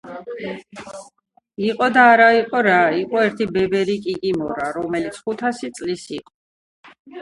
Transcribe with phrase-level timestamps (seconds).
[1.65, 7.03] იყო და არა იყო რა იყო ერთი ბებერი კიკიმორა რომელიც ხუთასი წლის იყო